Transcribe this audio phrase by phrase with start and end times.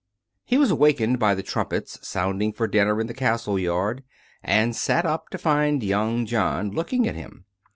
[0.45, 4.03] He was awakened by the trumpets sounding for dinner in the castle yard,
[4.41, 7.45] and sat up to find young John looking at him.